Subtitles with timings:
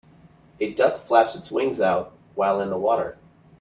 [0.59, 3.19] A duck flaps its wings out while in the water.